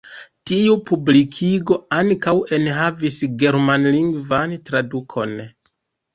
Tiu 0.51 0.77
publikigo 0.87 1.77
ankaŭ 1.97 2.33
enhavis 2.59 3.19
germanlingvan 3.45 4.59
tradukon. 4.73 5.39